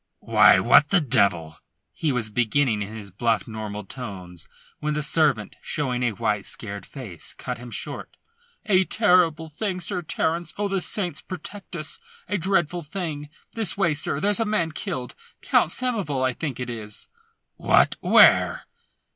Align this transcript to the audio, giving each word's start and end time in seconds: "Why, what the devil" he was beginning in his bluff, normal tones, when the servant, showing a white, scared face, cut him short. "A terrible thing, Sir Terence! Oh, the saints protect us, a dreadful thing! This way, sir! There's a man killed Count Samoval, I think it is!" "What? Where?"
"Why, 0.19 0.59
what 0.59 0.89
the 0.89 0.99
devil" 0.99 1.59
he 1.93 2.11
was 2.11 2.31
beginning 2.31 2.81
in 2.81 2.87
his 2.87 3.11
bluff, 3.11 3.47
normal 3.47 3.83
tones, 3.85 4.49
when 4.79 4.95
the 4.95 5.03
servant, 5.03 5.57
showing 5.61 6.01
a 6.01 6.09
white, 6.13 6.47
scared 6.47 6.87
face, 6.87 7.35
cut 7.35 7.59
him 7.59 7.69
short. 7.69 8.17
"A 8.65 8.83
terrible 8.83 9.47
thing, 9.47 9.79
Sir 9.79 10.01
Terence! 10.01 10.55
Oh, 10.57 10.67
the 10.67 10.81
saints 10.81 11.21
protect 11.21 11.75
us, 11.75 11.99
a 12.27 12.39
dreadful 12.39 12.81
thing! 12.81 13.29
This 13.53 13.77
way, 13.77 13.93
sir! 13.93 14.19
There's 14.19 14.39
a 14.39 14.43
man 14.43 14.71
killed 14.71 15.13
Count 15.43 15.69
Samoval, 15.71 16.23
I 16.23 16.33
think 16.33 16.59
it 16.59 16.71
is!" 16.71 17.07
"What? 17.57 17.97
Where?" 17.99 18.65